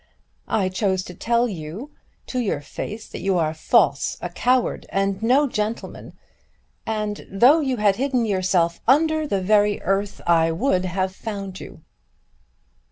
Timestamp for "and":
4.89-5.21, 6.87-7.23